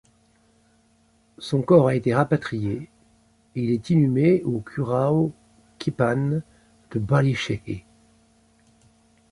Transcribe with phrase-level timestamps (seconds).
[1.37, 2.89] Son corps a été rapatrié
[3.55, 6.41] et il est inhumé au Curraghkippane
[6.89, 7.85] de Ballysheehy.